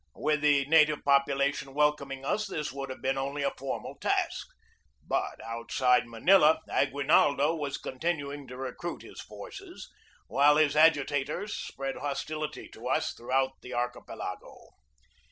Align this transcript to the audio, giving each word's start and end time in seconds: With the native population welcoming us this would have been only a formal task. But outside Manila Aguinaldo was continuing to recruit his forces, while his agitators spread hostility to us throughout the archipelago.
With 0.15 0.41
the 0.41 0.65
native 0.65 1.03
population 1.05 1.75
welcoming 1.75 2.25
us 2.25 2.47
this 2.47 2.71
would 2.71 2.89
have 2.89 3.03
been 3.03 3.19
only 3.19 3.43
a 3.43 3.51
formal 3.55 3.93
task. 4.01 4.47
But 5.07 5.39
outside 5.43 6.07
Manila 6.07 6.59
Aguinaldo 6.67 7.53
was 7.53 7.77
continuing 7.77 8.47
to 8.47 8.57
recruit 8.57 9.03
his 9.03 9.21
forces, 9.21 9.91
while 10.25 10.55
his 10.57 10.75
agitators 10.75 11.55
spread 11.55 11.97
hostility 11.97 12.67
to 12.69 12.87
us 12.87 13.13
throughout 13.13 13.61
the 13.61 13.75
archipelago. 13.75 14.69